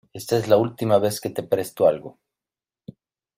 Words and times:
Está 0.13 0.35
es 0.39 0.47
la 0.47 0.57
última 0.57 0.97
vez 0.97 1.21
que 1.21 1.29
te 1.29 1.43
presto 1.43 1.85
algo. 1.87 2.17